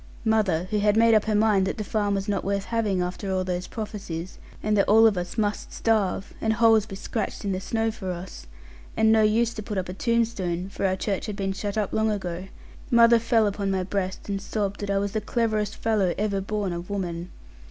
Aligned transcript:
Mother, 0.25 0.63
who 0.71 0.79
had 0.79 0.97
made 0.97 1.13
up 1.13 1.25
her 1.25 1.35
mind 1.35 1.67
that 1.67 1.77
the 1.77 1.83
farm 1.83 2.15
was 2.15 2.27
not 2.27 2.43
worth 2.43 2.65
having 2.65 3.03
after 3.03 3.31
all 3.31 3.43
those 3.43 3.67
prophesies, 3.67 4.39
and 4.63 4.75
that 4.75 4.89
all 4.89 5.05
of 5.05 5.15
us 5.15 5.37
must 5.37 5.71
starve, 5.71 6.33
and 6.41 6.53
holes 6.53 6.87
be 6.87 6.95
scratched 6.95 7.45
in 7.45 7.51
the 7.51 7.59
snow 7.61 7.91
for 7.91 8.09
us, 8.09 8.47
and 8.97 9.11
no 9.11 9.21
use 9.21 9.53
to 9.53 9.61
put 9.61 9.77
up 9.77 9.89
a 9.89 9.93
tombstone 9.93 10.69
(for 10.69 10.87
our 10.87 10.95
church 10.95 11.27
had 11.27 11.35
been 11.35 11.53
shut 11.53 11.77
up 11.77 11.93
long 11.93 12.09
ago) 12.09 12.47
mother 12.89 13.19
fell 13.19 13.45
upon 13.45 13.69
my 13.69 13.83
breast, 13.83 14.27
and 14.27 14.41
sobbed 14.41 14.79
that 14.79 14.89
I 14.89 14.97
was 14.97 15.11
the 15.11 15.21
cleverest 15.21 15.75
fellow 15.75 16.15
ever 16.17 16.41
born 16.41 16.73
of 16.73 16.89
woman. 16.89 17.29